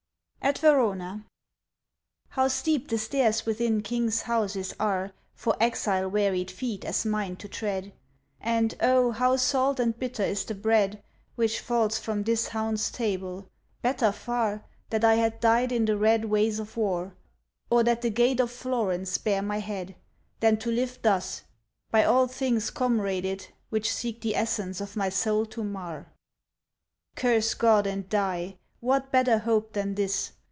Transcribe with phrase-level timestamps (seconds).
[0.43, 1.23] AT VERONA
[2.29, 7.47] HOW steep the stairs within King's houses are For exile wearied feet as mine to
[7.47, 7.93] tread,
[8.41, 11.03] And O how salt and bitter is the bread
[11.35, 16.57] Which falls from this Hound's table,—better far That I had died in the red ways
[16.57, 17.13] of war,
[17.69, 19.95] Or that the gate of Florence bare my head,
[20.39, 21.43] Than to live thus,
[21.91, 26.07] by all things comraded Which seek the essence of my soul to mar.
[27.15, 30.31] 'Curse God and die: what better hope than this?